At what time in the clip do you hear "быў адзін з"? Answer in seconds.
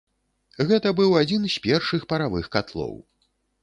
1.01-1.63